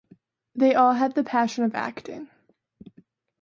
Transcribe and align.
They 0.55 0.73
all 0.73 0.93
had 0.93 1.13
the 1.13 1.23
passion 1.23 1.63
of 1.63 1.75
acting. 1.75 2.27